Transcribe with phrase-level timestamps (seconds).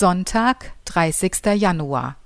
[0.00, 1.60] Sonntag, 30.
[1.60, 2.16] Januar.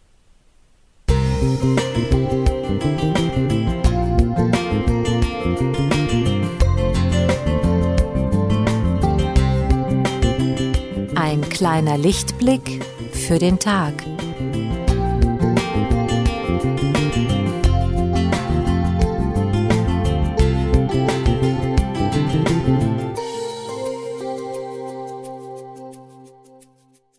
[11.16, 13.95] Ein kleiner Lichtblick für den Tag.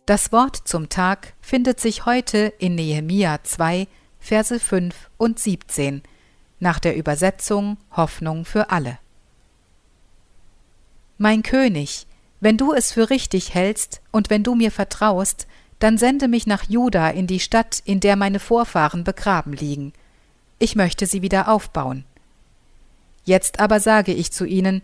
[0.06, 3.88] Das Wort zum Tag findet sich heute in Nehemia 2,
[4.20, 6.00] Verse 5 und 17
[6.60, 9.00] nach der Übersetzung Hoffnung für alle.
[11.18, 12.06] Mein König,
[12.38, 15.48] wenn du es für richtig hältst und wenn du mir vertraust,
[15.80, 19.92] dann sende mich nach Juda in die Stadt, in der meine Vorfahren begraben liegen.
[20.60, 22.04] Ich möchte sie wieder aufbauen.
[23.24, 24.82] Jetzt aber sage ich zu ihnen,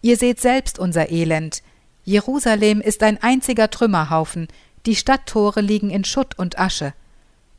[0.00, 1.62] ihr seht selbst unser Elend,
[2.04, 4.48] Jerusalem ist ein einziger Trümmerhaufen,
[4.84, 6.92] die Stadttore liegen in Schutt und Asche.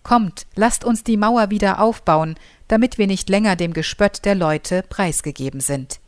[0.04, 2.36] Kommt, lasst uns die Mauer wieder aufbauen,
[2.68, 6.00] damit wir nicht länger dem Gespött der Leute preisgegeben sind.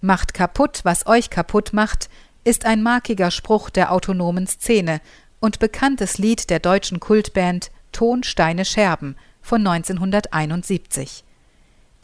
[0.00, 2.08] Macht kaputt, was euch kaputt macht,
[2.44, 5.02] ist ein markiger Spruch der autonomen Szene
[5.40, 11.24] und bekanntes Lied der deutschen Kultband Ton, Steine, Scherben von 1971.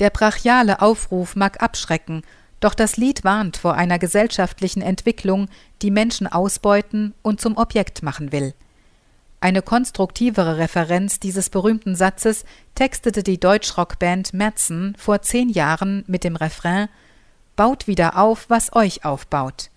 [0.00, 2.22] Der brachiale Aufruf mag abschrecken
[2.64, 5.48] doch das Lied warnt vor einer gesellschaftlichen Entwicklung,
[5.82, 8.54] die Menschen ausbeuten und zum Objekt machen will.
[9.40, 16.36] Eine konstruktivere Referenz dieses berühmten Satzes textete die Deutschrockband Merzen vor zehn Jahren mit dem
[16.36, 16.88] Refrain
[17.54, 19.68] Baut wieder auf, was euch aufbaut.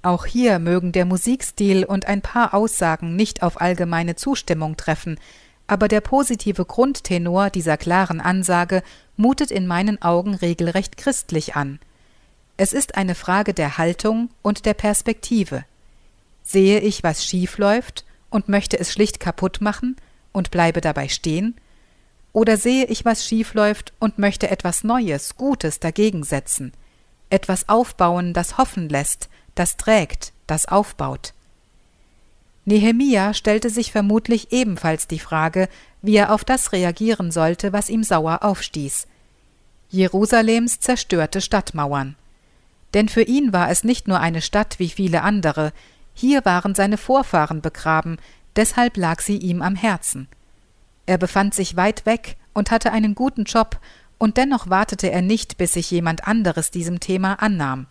[0.00, 5.20] Auch hier mögen der Musikstil und ein paar Aussagen nicht auf allgemeine Zustimmung treffen,
[5.66, 8.82] aber der positive Grundtenor dieser klaren Ansage
[9.18, 11.78] mutet in meinen Augen regelrecht christlich an.
[12.62, 15.64] Es ist eine Frage der Haltung und der Perspektive.
[16.42, 19.96] Sehe ich, was schief läuft und möchte es schlicht kaputt machen
[20.32, 21.54] und bleibe dabei stehen?
[22.34, 26.74] Oder sehe ich, was schief läuft und möchte etwas Neues, Gutes dagegen setzen?
[27.30, 31.32] Etwas aufbauen, das hoffen lässt, das trägt, das aufbaut.
[32.66, 35.66] Nehemia stellte sich vermutlich ebenfalls die Frage,
[36.02, 39.06] wie er auf das reagieren sollte, was ihm sauer aufstieß.
[39.88, 42.16] Jerusalems zerstörte Stadtmauern.
[42.94, 45.72] Denn für ihn war es nicht nur eine Stadt wie viele andere,
[46.14, 48.18] hier waren seine Vorfahren begraben,
[48.56, 50.28] deshalb lag sie ihm am Herzen.
[51.06, 53.80] Er befand sich weit weg und hatte einen guten Job,
[54.18, 57.86] und dennoch wartete er nicht, bis sich jemand anderes diesem Thema annahm.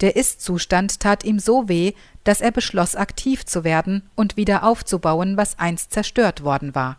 [0.00, 1.92] Der Ist-Zustand tat ihm so weh,
[2.22, 6.98] dass er beschloss, aktiv zu werden und wieder aufzubauen, was einst zerstört worden war.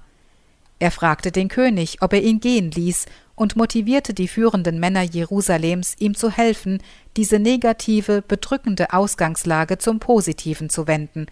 [0.81, 3.05] Er fragte den König, ob er ihn gehen ließ,
[3.35, 6.81] und motivierte die führenden Männer Jerusalems, ihm zu helfen,
[7.17, 11.27] diese negative, bedrückende Ausgangslage zum Positiven zu wenden,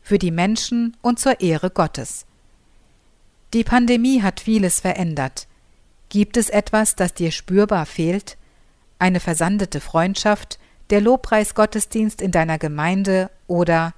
[0.00, 2.24] für die Menschen und zur Ehre Gottes.
[3.52, 5.48] Die Pandemie hat vieles verändert.
[6.08, 8.36] Gibt es etwas, das dir spürbar fehlt?
[9.00, 13.92] Eine versandete Freundschaft, der Lobpreisgottesdienst in deiner Gemeinde oder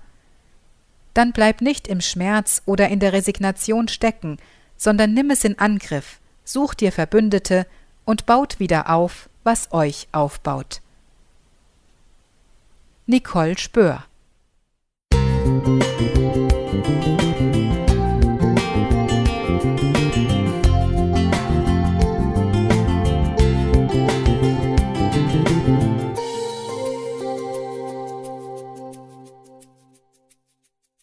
[1.12, 4.38] dann bleib nicht im Schmerz oder in der Resignation stecken,
[4.76, 7.66] sondern nimm es in Angriff, sucht dir Verbündete
[8.04, 10.80] und baut wieder auf, was euch aufbaut.
[13.06, 14.04] Nicole Spör
[15.12, 15.95] Musik